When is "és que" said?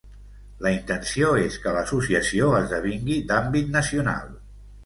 1.41-1.75